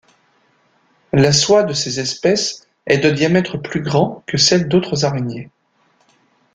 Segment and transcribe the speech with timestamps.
[1.13, 5.51] La soie de ces espèces est de diamètre plus grand que celle d'autres araignées.